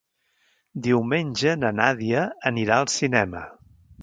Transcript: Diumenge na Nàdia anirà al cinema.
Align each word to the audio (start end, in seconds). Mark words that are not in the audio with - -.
Diumenge 0.87 1.53
na 1.65 1.71
Nàdia 1.81 2.25
anirà 2.53 2.81
al 2.81 2.91
cinema. 2.97 3.45